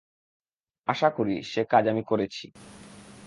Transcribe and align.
আশা 0.87 1.09
করি, 1.09 1.35
সে 1.43 1.61
কাজ 1.63 1.83
আমি 1.87 2.03
করেছি। 2.03 2.45